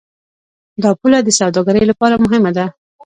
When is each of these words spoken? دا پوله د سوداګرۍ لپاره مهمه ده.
دا 0.81 0.89
پوله 0.99 1.19
د 1.23 1.29
سوداګرۍ 1.39 1.83
لپاره 1.91 2.21
مهمه 2.23 2.51
ده. 2.57 2.65